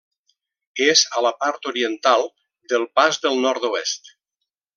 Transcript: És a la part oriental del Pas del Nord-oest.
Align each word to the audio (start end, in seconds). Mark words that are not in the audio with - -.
És 0.85 1.03
a 1.19 1.21
la 1.25 1.31
part 1.43 1.69
oriental 1.73 2.25
del 2.73 2.87
Pas 3.01 3.21
del 3.27 3.39
Nord-oest. 3.45 4.13